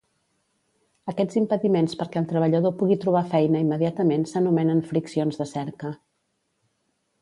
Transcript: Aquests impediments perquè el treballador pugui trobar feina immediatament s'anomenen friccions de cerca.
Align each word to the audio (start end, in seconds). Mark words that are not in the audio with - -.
Aquests 1.13 1.37
impediments 1.41 1.93
perquè 1.99 2.19
el 2.23 2.27
treballador 2.33 2.75
pugui 2.81 2.99
trobar 3.05 3.23
feina 3.37 3.63
immediatament 3.69 4.27
s'anomenen 4.35 4.85
friccions 4.93 5.43
de 5.45 5.53
cerca. 5.57 5.97